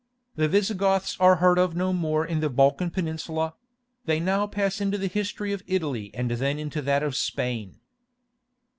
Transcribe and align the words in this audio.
The 0.35 0.47
Visigoths 0.47 1.15
are 1.19 1.35
heard 1.35 1.59
of 1.59 1.75
no 1.75 1.93
more 1.93 2.25
in 2.25 2.39
the 2.39 2.49
Balkan 2.49 2.89
Peninsula; 2.89 3.53
they 4.05 4.19
now 4.19 4.47
pass 4.47 4.81
into 4.81 4.97
the 4.97 5.05
history 5.05 5.53
of 5.53 5.61
Italy 5.67 6.09
and 6.15 6.31
then 6.31 6.57
into 6.57 6.81
that 6.81 7.03
of 7.03 7.15
Spain. 7.15 7.79